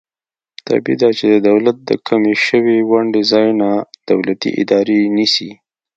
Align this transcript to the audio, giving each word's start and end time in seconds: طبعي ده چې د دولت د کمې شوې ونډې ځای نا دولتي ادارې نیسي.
طبعي 0.67 0.95
ده 1.01 1.09
چې 1.19 1.25
د 1.31 1.35
دولت 1.49 1.77
د 1.89 1.91
کمې 2.07 2.35
شوې 2.45 2.77
ونډې 2.91 3.21
ځای 3.31 3.47
نا 3.61 3.71
دولتي 4.09 4.49
ادارې 4.61 4.99
نیسي. 5.17 5.51